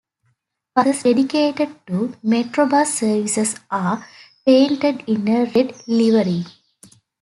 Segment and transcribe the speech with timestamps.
[0.75, 4.03] Buses dedicated to Metrobus services are
[4.43, 6.43] painted in a red livery.